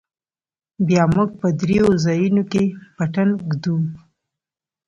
[0.87, 2.65] بيا موږ په درېو ځايونو کښې
[2.95, 3.75] پټن ږدو.